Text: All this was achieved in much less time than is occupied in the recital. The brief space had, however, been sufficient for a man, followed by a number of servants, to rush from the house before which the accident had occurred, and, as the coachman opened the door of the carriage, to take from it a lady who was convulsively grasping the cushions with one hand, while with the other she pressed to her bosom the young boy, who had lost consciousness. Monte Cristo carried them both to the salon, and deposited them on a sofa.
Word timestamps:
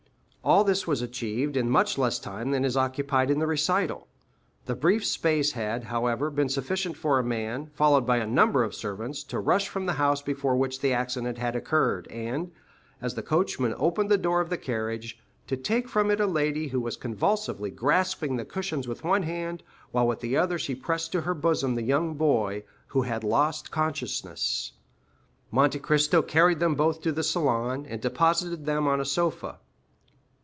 All 0.43 0.63
this 0.63 0.87
was 0.87 1.03
achieved 1.03 1.55
in 1.55 1.69
much 1.69 1.99
less 1.99 2.17
time 2.17 2.49
than 2.49 2.65
is 2.65 2.75
occupied 2.75 3.29
in 3.29 3.37
the 3.37 3.45
recital. 3.45 4.07
The 4.65 4.73
brief 4.73 5.05
space 5.05 5.51
had, 5.51 5.83
however, 5.83 6.31
been 6.31 6.49
sufficient 6.49 6.97
for 6.97 7.19
a 7.19 7.23
man, 7.23 7.67
followed 7.75 8.07
by 8.07 8.17
a 8.17 8.25
number 8.25 8.63
of 8.63 8.73
servants, 8.73 9.23
to 9.25 9.39
rush 9.39 9.67
from 9.67 9.85
the 9.85 9.93
house 10.01 10.23
before 10.23 10.55
which 10.55 10.79
the 10.81 10.93
accident 10.93 11.37
had 11.37 11.55
occurred, 11.55 12.07
and, 12.07 12.51
as 13.03 13.13
the 13.13 13.21
coachman 13.21 13.75
opened 13.77 14.09
the 14.09 14.17
door 14.17 14.41
of 14.41 14.49
the 14.49 14.57
carriage, 14.57 15.19
to 15.45 15.55
take 15.55 15.87
from 15.87 16.09
it 16.09 16.19
a 16.19 16.25
lady 16.25 16.69
who 16.69 16.81
was 16.81 16.97
convulsively 16.97 17.69
grasping 17.69 18.35
the 18.35 18.43
cushions 18.43 18.87
with 18.87 19.03
one 19.03 19.21
hand, 19.21 19.61
while 19.91 20.07
with 20.07 20.21
the 20.21 20.35
other 20.37 20.57
she 20.57 20.73
pressed 20.73 21.11
to 21.11 21.21
her 21.21 21.35
bosom 21.35 21.75
the 21.75 21.83
young 21.83 22.15
boy, 22.15 22.63
who 22.87 23.03
had 23.03 23.23
lost 23.23 23.69
consciousness. 23.69 24.71
Monte 25.51 25.77
Cristo 25.77 26.23
carried 26.23 26.59
them 26.59 26.73
both 26.73 26.99
to 27.03 27.11
the 27.11 27.21
salon, 27.21 27.85
and 27.87 28.01
deposited 28.01 28.65
them 28.65 28.87
on 28.87 28.99
a 28.99 29.05
sofa. 29.05 29.59